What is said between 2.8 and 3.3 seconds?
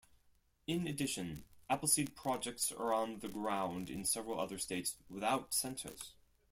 on the